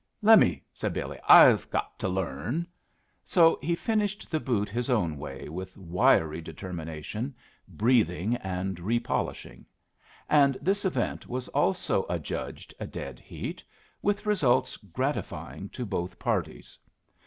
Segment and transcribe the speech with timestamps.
[0.23, 1.19] "Lemme," said Billy.
[1.29, 2.65] "I've got to learn."
[3.23, 7.35] So he finished the boot his own way with wiry determination,
[7.67, 9.63] breathing and repolishing;
[10.27, 13.63] and this event was also adjudged a dead heat,
[14.01, 16.79] with results gratifying to both parties.